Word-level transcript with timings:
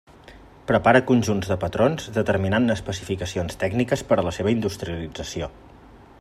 Prepara 0.69 1.01
conjunts 1.11 1.51
de 1.51 1.57
patrons 1.63 2.07
determinant-ne 2.15 2.79
especificacions 2.79 3.61
tècniques 3.65 4.07
per 4.13 4.19
a 4.23 4.27
la 4.31 4.35
seva 4.41 4.57
industrialització. 4.59 5.53